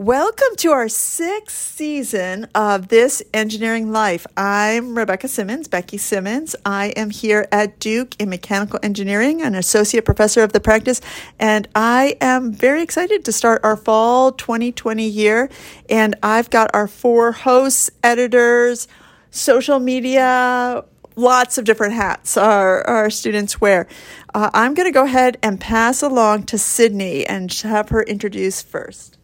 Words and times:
Welcome 0.00 0.56
to 0.56 0.70
our 0.70 0.88
sixth 0.88 1.74
season 1.76 2.48
of 2.54 2.88
This 2.88 3.22
Engineering 3.34 3.92
Life. 3.92 4.26
I'm 4.34 4.96
Rebecca 4.96 5.28
Simmons, 5.28 5.68
Becky 5.68 5.98
Simmons. 5.98 6.56
I 6.64 6.86
am 6.96 7.10
here 7.10 7.46
at 7.52 7.78
Duke 7.78 8.14
in 8.18 8.30
mechanical 8.30 8.80
engineering, 8.82 9.42
an 9.42 9.54
associate 9.54 10.06
professor 10.06 10.42
of 10.42 10.54
the 10.54 10.58
practice, 10.58 11.02
and 11.38 11.68
I 11.74 12.16
am 12.22 12.50
very 12.50 12.80
excited 12.80 13.26
to 13.26 13.32
start 13.32 13.60
our 13.62 13.76
fall 13.76 14.32
2020 14.32 15.06
year. 15.06 15.50
And 15.90 16.16
I've 16.22 16.48
got 16.48 16.70
our 16.72 16.88
four 16.88 17.32
hosts, 17.32 17.90
editors, 18.02 18.88
social 19.30 19.80
media, 19.80 20.82
lots 21.14 21.58
of 21.58 21.66
different 21.66 21.92
hats 21.92 22.38
our, 22.38 22.86
our 22.86 23.10
students 23.10 23.60
wear. 23.60 23.86
Uh, 24.32 24.48
I'm 24.54 24.72
going 24.72 24.88
to 24.88 24.94
go 24.94 25.04
ahead 25.04 25.36
and 25.42 25.60
pass 25.60 26.00
along 26.00 26.44
to 26.44 26.56
Sydney 26.56 27.26
and 27.26 27.52
have 27.52 27.90
her 27.90 28.02
introduce 28.02 28.62
first. 28.62 29.18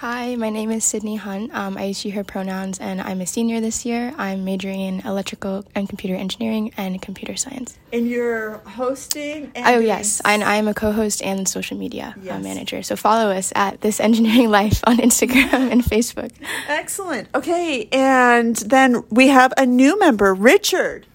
Hi, 0.00 0.34
my 0.34 0.48
name 0.48 0.70
is 0.70 0.82
Sydney 0.82 1.16
Hunt. 1.16 1.54
Um, 1.54 1.76
I 1.76 1.84
use 1.84 1.98
she, 1.98 2.08
her 2.08 2.24
pronouns, 2.24 2.78
and 2.78 3.02
I'm 3.02 3.20
a 3.20 3.26
senior 3.26 3.60
this 3.60 3.84
year. 3.84 4.14
I'm 4.16 4.46
majoring 4.46 4.80
in 4.80 5.00
electrical 5.00 5.66
and 5.74 5.90
computer 5.90 6.16
engineering 6.16 6.72
and 6.78 7.02
computer 7.02 7.36
science. 7.36 7.76
And 7.92 8.08
you're 8.08 8.56
hosting? 8.60 9.52
oh, 9.56 9.78
yes. 9.78 10.22
And 10.24 10.42
I'm 10.42 10.68
a 10.68 10.72
co 10.72 10.92
host 10.92 11.20
and 11.20 11.46
social 11.46 11.76
media 11.76 12.14
uh, 12.16 12.20
yes. 12.22 12.34
uh, 12.34 12.38
manager. 12.38 12.82
So 12.82 12.96
follow 12.96 13.30
us 13.30 13.52
at 13.54 13.82
This 13.82 14.00
Engineering 14.00 14.48
Life 14.60 14.80
on 14.84 14.96
Instagram 14.96 15.70
and 15.70 15.82
Facebook. 15.82 16.32
Excellent. 16.66 17.28
Okay. 17.34 17.86
And 17.92 18.56
then 18.56 19.04
we 19.10 19.28
have 19.28 19.52
a 19.58 19.66
new 19.66 19.98
member, 19.98 20.32
Richard. 20.32 21.06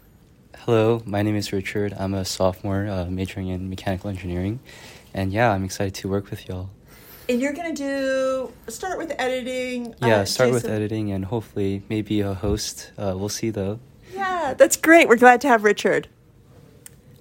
Hello, 0.59 1.01
my 1.07 1.23
name 1.23 1.35
is 1.35 1.51
Richard. 1.51 1.95
I'm 1.97 2.13
a 2.13 2.23
sophomore 2.23 2.85
uh, 2.85 3.05
majoring 3.05 3.47
in 3.47 3.67
mechanical 3.67 4.11
engineering. 4.11 4.59
And 5.11 5.33
yeah, 5.33 5.49
I'm 5.49 5.63
excited 5.63 5.95
to 5.95 6.07
work 6.07 6.29
with 6.29 6.47
y'all. 6.47 6.69
And 7.27 7.41
you're 7.41 7.53
gonna 7.53 7.73
do 7.73 8.51
start 8.67 8.99
with 8.99 9.11
editing. 9.17 9.95
Yeah, 9.99 10.17
uh, 10.17 10.25
start 10.25 10.51
with 10.51 10.65
editing 10.65 11.11
and 11.11 11.25
hopefully 11.25 11.83
maybe 11.89 12.21
a 12.21 12.35
host. 12.35 12.91
Uh, 12.97 13.15
we'll 13.17 13.29
see 13.29 13.49
though. 13.49 13.79
Yeah, 14.13 14.53
that's 14.55 14.77
great. 14.77 15.07
We're 15.07 15.15
glad 15.17 15.41
to 15.41 15.47
have 15.47 15.63
Richard. 15.63 16.07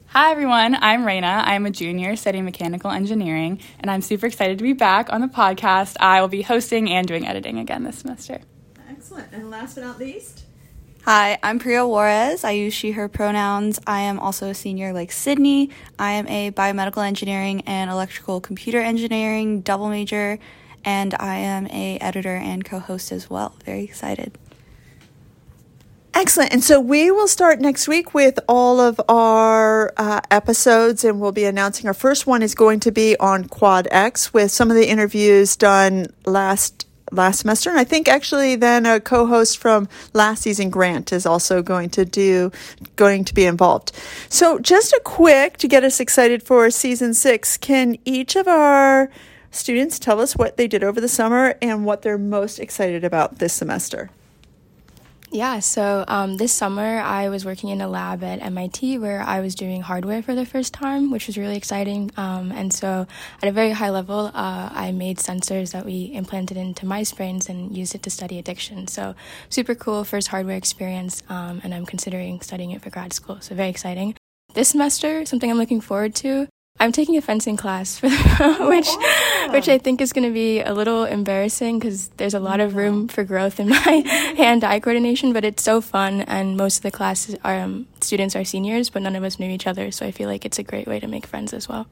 Hi 0.08 0.30
everyone, 0.30 0.76
I'm 0.76 1.04
Raina. 1.04 1.42
I'm 1.44 1.66
a 1.66 1.70
junior 1.70 2.16
studying 2.16 2.44
mechanical 2.44 2.90
engineering, 2.90 3.58
and 3.80 3.90
I'm 3.90 4.00
super 4.00 4.26
excited 4.26 4.58
to 4.58 4.62
be 4.62 4.74
back 4.74 5.12
on 5.12 5.22
the 5.22 5.26
podcast. 5.26 5.96
I 5.98 6.20
will 6.20 6.28
be 6.28 6.42
hosting 6.42 6.90
and 6.90 7.08
doing 7.08 7.26
editing 7.26 7.58
again 7.58 7.82
this 7.82 7.98
semester. 7.98 8.40
Excellent. 8.88 9.32
And 9.32 9.50
last 9.50 9.74
but 9.74 9.84
not 9.84 9.98
least, 9.98 10.44
Hi, 11.06 11.38
I'm 11.42 11.58
Priya 11.58 11.86
Juarez. 11.86 12.44
I 12.44 12.52
use 12.52 12.72
she, 12.72 12.92
her 12.92 13.08
pronouns. 13.08 13.78
I 13.86 14.00
am 14.00 14.18
also 14.18 14.48
a 14.48 14.54
senior 14.54 14.94
like 14.94 15.12
Sydney. 15.12 15.68
I 15.98 16.12
am 16.12 16.26
a 16.28 16.50
biomedical 16.50 17.06
engineering 17.06 17.60
and 17.66 17.90
electrical 17.90 18.40
computer 18.40 18.80
engineering 18.80 19.60
double 19.60 19.90
major, 19.90 20.38
and 20.82 21.14
I 21.20 21.36
am 21.36 21.66
a 21.66 21.98
editor 21.98 22.34
and 22.34 22.64
co-host 22.64 23.12
as 23.12 23.28
well. 23.28 23.54
Very 23.66 23.84
excited. 23.84 24.38
Excellent. 26.14 26.54
And 26.54 26.64
so 26.64 26.80
we 26.80 27.10
will 27.10 27.28
start 27.28 27.60
next 27.60 27.86
week 27.86 28.14
with 28.14 28.40
all 28.48 28.80
of 28.80 28.98
our 29.06 29.92
uh, 29.98 30.22
episodes, 30.30 31.04
and 31.04 31.20
we'll 31.20 31.32
be 31.32 31.44
announcing 31.44 31.86
our 31.86 31.92
first 31.92 32.26
one 32.26 32.42
is 32.42 32.54
going 32.54 32.80
to 32.80 32.90
be 32.90 33.14
on 33.18 33.44
QuadEx 33.44 34.32
with 34.32 34.50
some 34.50 34.70
of 34.70 34.76
the 34.78 34.88
interviews 34.88 35.54
done 35.54 36.06
last 36.24 36.86
last 37.14 37.40
semester. 37.40 37.70
And 37.70 37.78
I 37.78 37.84
think 37.84 38.08
actually 38.08 38.56
then 38.56 38.86
a 38.86 39.00
co-host 39.00 39.58
from 39.58 39.88
last 40.12 40.42
season, 40.42 40.70
Grant, 40.70 41.12
is 41.12 41.26
also 41.26 41.62
going 41.62 41.90
to 41.90 42.04
do, 42.04 42.52
going 42.96 43.24
to 43.24 43.34
be 43.34 43.46
involved. 43.46 43.92
So 44.28 44.58
just 44.58 44.92
a 44.92 45.00
quick 45.04 45.56
to 45.58 45.68
get 45.68 45.84
us 45.84 46.00
excited 46.00 46.42
for 46.42 46.70
season 46.70 47.14
six, 47.14 47.56
can 47.56 47.96
each 48.04 48.36
of 48.36 48.48
our 48.48 49.10
students 49.50 49.98
tell 49.98 50.20
us 50.20 50.36
what 50.36 50.56
they 50.56 50.66
did 50.66 50.82
over 50.82 51.00
the 51.00 51.08
summer 51.08 51.56
and 51.62 51.84
what 51.84 52.02
they're 52.02 52.18
most 52.18 52.58
excited 52.58 53.04
about 53.04 53.38
this 53.38 53.52
semester? 53.52 54.10
Yeah, 55.34 55.58
so 55.58 56.04
um, 56.06 56.36
this 56.36 56.52
summer 56.52 57.00
I 57.00 57.28
was 57.28 57.44
working 57.44 57.70
in 57.70 57.80
a 57.80 57.88
lab 57.88 58.22
at 58.22 58.40
MIT 58.40 58.98
where 58.98 59.20
I 59.20 59.40
was 59.40 59.56
doing 59.56 59.80
hardware 59.82 60.22
for 60.22 60.32
the 60.32 60.46
first 60.46 60.72
time, 60.72 61.10
which 61.10 61.26
was 61.26 61.36
really 61.36 61.56
exciting. 61.56 62.12
Um, 62.16 62.52
and 62.52 62.72
so, 62.72 63.08
at 63.42 63.48
a 63.48 63.50
very 63.50 63.72
high 63.72 63.90
level, 63.90 64.30
uh, 64.32 64.70
I 64.72 64.92
made 64.92 65.18
sensors 65.18 65.72
that 65.72 65.84
we 65.84 66.12
implanted 66.14 66.56
into 66.56 66.86
mice 66.86 67.10
brains 67.10 67.48
and 67.48 67.76
used 67.76 67.96
it 67.96 68.04
to 68.04 68.10
study 68.10 68.38
addiction. 68.38 68.86
So, 68.86 69.16
super 69.48 69.74
cool 69.74 70.04
first 70.04 70.28
hardware 70.28 70.56
experience, 70.56 71.24
um, 71.28 71.60
and 71.64 71.74
I'm 71.74 71.84
considering 71.84 72.40
studying 72.40 72.70
it 72.70 72.80
for 72.80 72.90
grad 72.90 73.12
school. 73.12 73.38
So, 73.40 73.56
very 73.56 73.70
exciting. 73.70 74.14
This 74.54 74.68
semester, 74.68 75.26
something 75.26 75.50
I'm 75.50 75.58
looking 75.58 75.80
forward 75.80 76.14
to 76.16 76.46
I'm 76.80 76.92
taking 76.92 77.16
a 77.16 77.22
fencing 77.22 77.56
class 77.56 77.98
for 77.98 78.08
the, 78.08 78.16
which 78.68 78.88
oh. 78.88 79.48
which 79.52 79.68
I 79.68 79.78
think 79.78 80.00
is 80.00 80.12
going 80.12 80.26
to 80.26 80.34
be 80.34 80.60
a 80.60 80.74
little 80.74 81.04
embarrassing 81.04 81.78
because 81.78 82.08
there's 82.16 82.34
a 82.34 82.40
lot 82.40 82.60
of 82.60 82.74
room 82.74 83.06
for 83.08 83.22
growth 83.22 83.60
in 83.60 83.68
my 83.70 84.02
hand-eye 84.36 84.80
coordination. 84.80 85.32
But 85.32 85.44
it's 85.44 85.62
so 85.62 85.80
fun, 85.80 86.22
and 86.22 86.56
most 86.56 86.78
of 86.78 86.82
the 86.82 86.90
classes 86.90 87.36
are 87.44 87.58
um, 87.60 87.86
students 88.00 88.34
are 88.34 88.44
seniors, 88.44 88.90
but 88.90 89.02
none 89.02 89.14
of 89.14 89.22
us 89.22 89.38
knew 89.38 89.48
each 89.50 89.66
other, 89.66 89.90
so 89.92 90.04
I 90.04 90.10
feel 90.10 90.28
like 90.28 90.44
it's 90.44 90.58
a 90.58 90.62
great 90.62 90.86
way 90.86 90.98
to 91.00 91.06
make 91.06 91.26
friends 91.26 91.54
as 91.54 91.68
well. 91.68 91.86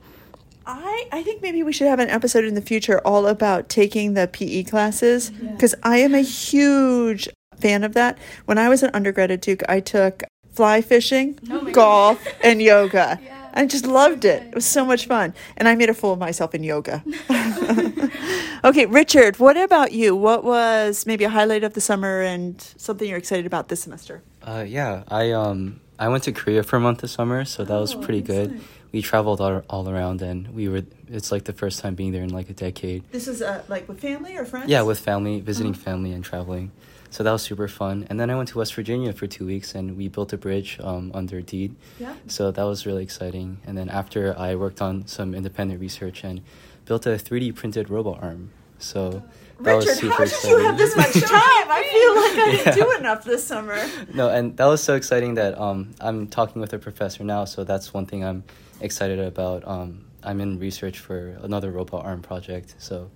I, 0.66 1.08
I 1.10 1.22
think 1.22 1.42
maybe 1.42 1.62
we 1.62 1.72
should 1.72 1.88
have 1.88 1.98
an 1.98 2.10
episode 2.10 2.44
in 2.44 2.54
the 2.54 2.62
future 2.62 3.00
all 3.04 3.26
about 3.26 3.68
taking 3.68 4.14
the 4.14 4.28
PE 4.28 4.64
classes 4.64 5.30
because 5.30 5.74
yeah. 5.78 5.90
I 5.90 5.96
am 5.98 6.14
a 6.14 6.20
huge 6.20 7.28
fan 7.56 7.84
of 7.84 7.94
that. 7.94 8.18
When 8.44 8.58
I 8.58 8.68
was 8.68 8.82
an 8.82 8.90
undergrad 8.94 9.30
at 9.30 9.40
Duke, 9.40 9.62
I 9.68 9.80
took 9.80 10.22
fly 10.52 10.80
fishing, 10.80 11.38
oh 11.50 11.70
golf, 11.70 12.24
and 12.42 12.60
yoga. 12.60 13.20
Yeah. 13.32 13.41
I 13.54 13.66
just 13.66 13.86
loved 13.86 14.24
it. 14.24 14.42
It 14.44 14.54
was 14.54 14.66
so 14.66 14.84
much 14.84 15.06
fun. 15.06 15.34
And 15.56 15.68
I 15.68 15.74
made 15.74 15.90
a 15.90 15.94
fool 15.94 16.14
of 16.14 16.18
myself 16.18 16.54
in 16.54 16.62
yoga. 16.62 17.02
okay, 18.64 18.86
Richard, 18.86 19.38
what 19.38 19.56
about 19.56 19.92
you? 19.92 20.16
What 20.16 20.44
was 20.44 21.06
maybe 21.06 21.24
a 21.24 21.30
highlight 21.30 21.64
of 21.64 21.74
the 21.74 21.80
summer 21.80 22.20
and 22.22 22.60
something 22.76 23.08
you're 23.08 23.18
excited 23.18 23.46
about 23.46 23.68
this 23.68 23.82
semester? 23.82 24.22
Uh, 24.42 24.64
yeah, 24.66 25.04
I 25.08 25.32
um 25.32 25.80
I 26.02 26.08
went 26.08 26.24
to 26.24 26.32
Korea 26.32 26.64
for 26.64 26.74
a 26.74 26.80
month 26.80 27.02
this 27.02 27.12
summer, 27.12 27.44
so 27.44 27.62
that 27.62 27.78
was 27.78 27.94
oh, 27.94 28.00
pretty 28.00 28.22
good. 28.22 28.60
We 28.90 29.02
traveled 29.02 29.40
all, 29.40 29.62
all 29.70 29.88
around 29.88 30.20
and 30.20 30.48
we 30.52 30.68
were 30.68 30.82
it's 31.06 31.30
like 31.30 31.44
the 31.44 31.52
first 31.52 31.78
time 31.78 31.94
being 31.94 32.10
there 32.10 32.24
in 32.24 32.30
like 32.30 32.50
a 32.50 32.52
decade. 32.54 33.04
This 33.12 33.28
is 33.28 33.40
uh, 33.40 33.62
like 33.68 33.88
with 33.88 34.00
family 34.00 34.36
or 34.36 34.44
friends? 34.44 34.68
Yeah, 34.68 34.82
with 34.82 34.98
family, 34.98 35.38
visiting 35.40 35.74
uh-huh. 35.74 35.82
family 35.82 36.10
and 36.10 36.24
traveling. 36.24 36.72
So 37.10 37.22
that 37.22 37.30
was 37.30 37.42
super 37.42 37.68
fun. 37.68 38.04
And 38.10 38.18
then 38.18 38.30
I 38.30 38.34
went 38.34 38.48
to 38.48 38.58
West 38.58 38.74
Virginia 38.74 39.12
for 39.12 39.28
two 39.28 39.46
weeks 39.46 39.76
and 39.76 39.96
we 39.96 40.08
built 40.08 40.32
a 40.32 40.36
bridge 40.36 40.80
um, 40.82 41.12
under 41.14 41.40
Deed. 41.40 41.76
Yeah. 42.00 42.14
So 42.26 42.50
that 42.50 42.64
was 42.64 42.84
really 42.84 43.04
exciting. 43.04 43.58
And 43.64 43.78
then 43.78 43.88
after 43.88 44.36
I 44.36 44.56
worked 44.56 44.82
on 44.82 45.06
some 45.06 45.36
independent 45.36 45.80
research 45.80 46.24
and 46.24 46.42
built 46.84 47.06
a 47.06 47.10
3D 47.10 47.54
printed 47.54 47.88
robot 47.88 48.20
arm. 48.20 48.50
So 48.82 49.22
that 49.60 49.76
Richard, 49.76 49.88
was 49.88 49.98
super 49.98 50.12
how 50.14 50.24
did 50.24 50.44
you 50.44 50.58
have 50.58 50.78
this 50.78 50.96
much 50.96 51.12
time? 51.12 51.66
I 51.70 51.82
feel 51.90 52.14
like 52.16 52.48
I 52.48 52.50
didn't 52.50 52.66
yeah. 52.78 52.84
do 52.84 52.98
enough 52.98 53.24
this 53.24 53.44
summer. 53.44 53.78
No, 54.12 54.28
and 54.28 54.56
that 54.56 54.66
was 54.66 54.82
so 54.82 54.94
exciting 54.94 55.34
that 55.34 55.58
um, 55.58 55.94
I'm 56.00 56.26
talking 56.26 56.60
with 56.60 56.72
a 56.72 56.78
professor 56.78 57.24
now. 57.24 57.44
So 57.44 57.64
that's 57.64 57.94
one 57.94 58.06
thing 58.06 58.24
I'm 58.24 58.44
excited 58.80 59.18
about. 59.18 59.66
Um, 59.66 60.04
I'm 60.22 60.40
in 60.40 60.58
research 60.58 60.98
for 60.98 61.38
another 61.42 61.70
robot 61.70 62.04
arm 62.04 62.22
project. 62.22 62.74
So, 62.78 63.10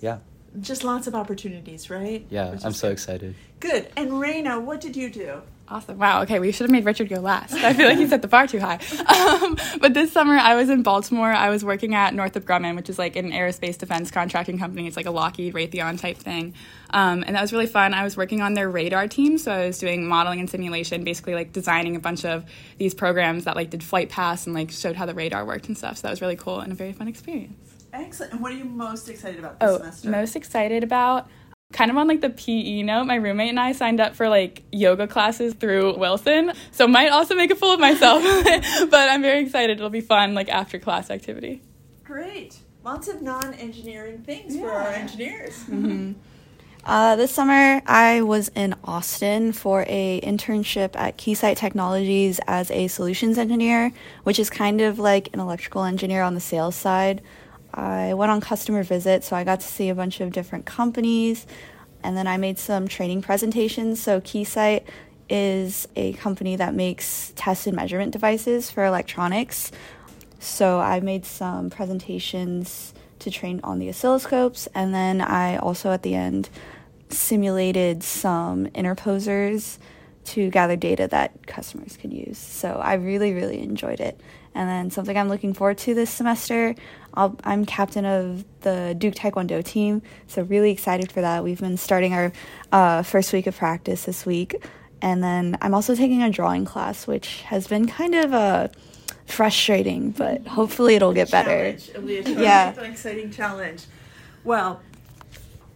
yeah 0.00 0.18
just 0.60 0.84
lots 0.84 1.06
of 1.06 1.14
opportunities, 1.14 1.88
right? 1.88 2.26
Yeah, 2.28 2.58
I'm 2.62 2.72
so 2.72 2.88
good. 2.88 2.92
excited. 2.92 3.34
Good. 3.60 3.90
And 3.96 4.10
Raina, 4.12 4.60
what 4.60 4.80
did 4.80 4.96
you 4.96 5.10
do? 5.10 5.40
Awesome. 5.72 5.96
Wow. 5.96 6.20
Okay, 6.22 6.38
we 6.38 6.52
should 6.52 6.64
have 6.64 6.70
made 6.70 6.84
Richard 6.84 7.08
go 7.08 7.20
last. 7.20 7.54
I 7.54 7.72
feel 7.72 7.88
like 7.88 7.96
he 7.96 8.06
set 8.06 8.20
the 8.20 8.28
bar 8.28 8.46
too 8.46 8.60
high. 8.60 8.78
Um, 9.06 9.56
but 9.80 9.94
this 9.94 10.12
summer, 10.12 10.34
I 10.34 10.54
was 10.54 10.68
in 10.68 10.82
Baltimore. 10.82 11.32
I 11.32 11.48
was 11.48 11.64
working 11.64 11.94
at 11.94 12.12
Northrop 12.12 12.44
Grumman, 12.44 12.76
which 12.76 12.90
is 12.90 12.98
like 12.98 13.16
an 13.16 13.32
aerospace 13.32 13.78
defense 13.78 14.10
contracting 14.10 14.58
company. 14.58 14.86
It's 14.86 14.98
like 14.98 15.06
a 15.06 15.10
Lockheed 15.10 15.54
Raytheon 15.54 15.98
type 15.98 16.18
thing. 16.18 16.52
Um, 16.90 17.24
and 17.26 17.34
that 17.36 17.40
was 17.40 17.54
really 17.54 17.66
fun. 17.66 17.94
I 17.94 18.04
was 18.04 18.18
working 18.18 18.42
on 18.42 18.52
their 18.52 18.68
radar 18.68 19.08
team, 19.08 19.38
so 19.38 19.50
I 19.50 19.66
was 19.68 19.78
doing 19.78 20.06
modeling 20.06 20.40
and 20.40 20.50
simulation, 20.50 21.04
basically 21.04 21.34
like 21.34 21.54
designing 21.54 21.96
a 21.96 22.00
bunch 22.00 22.26
of 22.26 22.44
these 22.76 22.92
programs 22.92 23.44
that 23.44 23.56
like 23.56 23.70
did 23.70 23.82
flight 23.82 24.10
paths 24.10 24.44
and 24.46 24.54
like 24.54 24.70
showed 24.70 24.96
how 24.96 25.06
the 25.06 25.14
radar 25.14 25.46
worked 25.46 25.68
and 25.68 25.78
stuff. 25.78 25.96
So 25.96 26.02
that 26.02 26.10
was 26.10 26.20
really 26.20 26.36
cool 26.36 26.60
and 26.60 26.70
a 26.70 26.74
very 26.74 26.92
fun 26.92 27.08
experience. 27.08 27.56
Excellent. 27.94 28.32
And 28.32 28.42
what 28.42 28.52
are 28.52 28.56
you 28.56 28.64
most 28.64 29.08
excited 29.08 29.38
about 29.38 29.58
this 29.58 29.70
oh, 29.70 29.78
semester? 29.78 30.10
Most 30.10 30.36
excited 30.36 30.84
about 30.84 31.28
kind 31.72 31.90
of 31.90 31.96
on 31.96 32.06
like 32.06 32.20
the 32.20 32.30
PE 32.30 32.82
note, 32.82 33.04
my 33.04 33.16
roommate 33.16 33.50
and 33.50 33.60
I 33.60 33.72
signed 33.72 34.00
up 34.00 34.14
for 34.14 34.28
like 34.28 34.62
yoga 34.70 35.06
classes 35.06 35.54
through 35.54 35.96
Wilson. 35.96 36.52
So 36.70 36.86
might 36.86 37.08
also 37.08 37.34
make 37.34 37.50
a 37.50 37.56
fool 37.56 37.72
of 37.72 37.80
myself, 37.80 38.22
but 38.90 39.08
I'm 39.10 39.22
very 39.22 39.42
excited. 39.42 39.78
It'll 39.78 39.90
be 39.90 40.00
fun 40.00 40.34
like 40.34 40.48
after 40.48 40.78
class 40.78 41.10
activity. 41.10 41.62
Great. 42.04 42.58
Lots 42.84 43.08
of 43.08 43.22
non-engineering 43.22 44.22
things 44.22 44.56
yeah. 44.56 44.62
for 44.62 44.70
our 44.70 44.88
engineers. 44.88 45.54
Mm-hmm. 45.64 46.12
Uh, 46.84 47.14
this 47.14 47.30
summer, 47.30 47.80
I 47.86 48.22
was 48.22 48.50
in 48.56 48.74
Austin 48.82 49.52
for 49.52 49.84
a 49.86 50.20
internship 50.20 50.96
at 50.96 51.16
Keysight 51.16 51.56
Technologies 51.56 52.40
as 52.48 52.72
a 52.72 52.88
solutions 52.88 53.38
engineer, 53.38 53.92
which 54.24 54.40
is 54.40 54.50
kind 54.50 54.80
of 54.80 54.98
like 54.98 55.32
an 55.32 55.38
electrical 55.38 55.84
engineer 55.84 56.22
on 56.22 56.34
the 56.34 56.40
sales 56.40 56.74
side. 56.74 57.22
I 57.74 58.14
went 58.14 58.30
on 58.30 58.40
customer 58.40 58.82
visits, 58.82 59.28
so 59.28 59.36
I 59.36 59.44
got 59.44 59.60
to 59.60 59.66
see 59.66 59.88
a 59.88 59.94
bunch 59.94 60.20
of 60.20 60.32
different 60.32 60.66
companies, 60.66 61.46
and 62.02 62.16
then 62.16 62.26
I 62.26 62.36
made 62.36 62.58
some 62.58 62.88
training 62.88 63.22
presentations. 63.22 64.00
So 64.00 64.20
Keysight 64.20 64.84
is 65.28 65.88
a 65.96 66.12
company 66.14 66.56
that 66.56 66.74
makes 66.74 67.32
test 67.36 67.66
and 67.66 67.76
measurement 67.76 68.12
devices 68.12 68.70
for 68.70 68.84
electronics. 68.84 69.72
So 70.38 70.80
I 70.80 71.00
made 71.00 71.24
some 71.24 71.70
presentations 71.70 72.92
to 73.20 73.30
train 73.30 73.60
on 73.62 73.78
the 73.78 73.88
oscilloscopes. 73.88 74.68
And 74.74 74.92
then 74.92 75.20
I 75.20 75.56
also 75.56 75.92
at 75.92 76.02
the 76.02 76.14
end 76.14 76.50
simulated 77.08 78.02
some 78.02 78.66
interposers 78.66 79.78
to 80.24 80.50
gather 80.50 80.76
data 80.76 81.08
that 81.08 81.46
customers 81.46 81.96
could 81.96 82.12
use. 82.12 82.38
So 82.38 82.74
I 82.82 82.94
really, 82.94 83.32
really 83.32 83.62
enjoyed 83.62 84.00
it. 84.00 84.20
And 84.54 84.68
then 84.68 84.90
something 84.90 85.16
I'm 85.16 85.28
looking 85.28 85.54
forward 85.54 85.78
to 85.78 85.94
this 85.94 86.10
semester, 86.10 86.74
i 87.14 87.30
am 87.44 87.64
captain 87.64 88.04
of 88.04 88.44
the 88.60 88.94
Duke 88.96 89.14
Taekwondo 89.14 89.64
team, 89.64 90.02
so 90.26 90.42
really 90.42 90.70
excited 90.70 91.10
for 91.10 91.20
that. 91.20 91.42
We've 91.44 91.60
been 91.60 91.76
starting 91.76 92.12
our 92.14 92.32
uh, 92.70 93.02
first 93.02 93.32
week 93.32 93.46
of 93.46 93.56
practice 93.56 94.04
this 94.04 94.26
week. 94.26 94.56
And 95.00 95.22
then 95.22 95.58
I'm 95.60 95.74
also 95.74 95.94
taking 95.94 96.22
a 96.22 96.30
drawing 96.30 96.64
class, 96.64 97.06
which 97.06 97.42
has 97.42 97.66
been 97.66 97.86
kind 97.86 98.14
of 98.14 98.32
a 98.32 98.36
uh, 98.36 98.68
frustrating, 99.26 100.10
but 100.10 100.46
hopefully 100.46 100.94
it'll 100.94 101.12
get 101.12 101.30
better. 101.30 101.64
It'll 101.64 102.02
be 102.02 102.18
a 102.18 102.22
yeah, 102.22 102.78
an 102.78 102.84
exciting 102.92 103.30
challenge. 103.30 103.84
Well, 104.44 104.80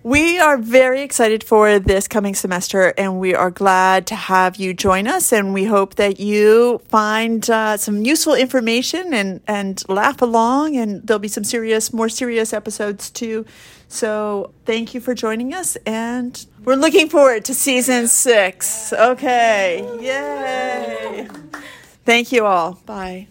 we 0.07 0.39
are 0.39 0.57
very 0.57 1.03
excited 1.03 1.43
for 1.43 1.81
this 1.81 2.07
coming 2.07 2.37
semester, 2.37 2.95
and 2.97 3.19
we 3.19 3.35
are 3.35 3.51
glad 3.51 4.07
to 4.07 4.15
have 4.15 4.55
you 4.55 4.73
join 4.73 5.09
us. 5.09 5.33
And 5.33 5.53
we 5.53 5.65
hope 5.65 5.97
that 5.97 6.21
you 6.21 6.79
find 6.87 7.51
uh, 7.51 7.77
some 7.77 8.03
useful 8.03 8.37
information 8.37 9.13
and, 9.13 9.41
and 9.49 9.83
laugh 9.89 10.23
along. 10.23 10.77
And 10.77 11.05
there'll 11.05 11.19
be 11.19 11.27
some 11.27 11.43
serious, 11.43 11.93
more 11.93 12.09
serious 12.09 12.53
episodes 12.53 13.11
too. 13.11 13.47
So 13.89 14.53
thank 14.65 14.95
you 14.95 15.01
for 15.01 15.13
joining 15.13 15.53
us, 15.53 15.75
and 15.87 16.47
we're 16.65 16.77
looking 16.77 17.09
forward 17.09 17.45
to 17.47 17.55
season 17.55 18.07
six. 18.07 18.93
Okay, 18.93 19.83
yay! 20.01 21.29
Thank 22.05 22.31
you 22.31 22.47
all. 22.47 22.75
Bye. 22.87 23.27